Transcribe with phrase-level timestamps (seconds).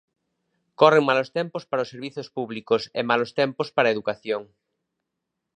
[0.79, 4.41] Corren malos tempos para os servizos públicos e malos tempos para a educación.